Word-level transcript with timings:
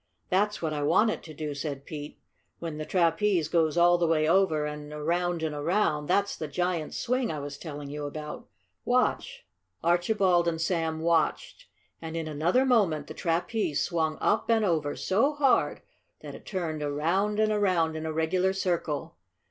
"That's 0.29 0.63
what 0.63 0.73
I 0.73 0.81
want 0.81 1.11
it 1.11 1.21
to 1.25 1.33
do," 1.35 1.53
said 1.53 1.85
Pete. 1.85 2.19
"When 2.57 2.79
the 2.79 2.87
trapeze 2.87 3.47
goes 3.47 3.77
all 3.77 3.99
the 3.99 4.07
way 4.07 4.27
over 4.27 4.65
and 4.65 4.91
around 4.91 5.43
and 5.43 5.53
around, 5.53 6.07
that's 6.07 6.35
the 6.35 6.47
giant's 6.47 6.97
swing 6.97 7.31
I 7.31 7.37
was 7.37 7.55
telling 7.55 7.87
you 7.91 8.05
about. 8.07 8.47
Watch!" 8.83 9.45
Archibald 9.83 10.47
and 10.47 10.59
Sam 10.59 11.01
watched, 11.01 11.67
and 12.01 12.17
in 12.17 12.27
another 12.27 12.65
moment 12.65 13.05
the 13.05 13.13
trapeze 13.13 13.83
swung 13.83 14.17
up 14.19 14.49
and 14.49 14.65
over 14.65 14.95
so 14.95 15.33
hard 15.33 15.83
that 16.21 16.33
it 16.33 16.47
turned 16.47 16.81
around 16.81 17.39
and 17.39 17.51
around 17.51 17.95
in 17.95 18.07
a 18.07 18.11
regular 18.11 18.53
circle. 18.53 19.17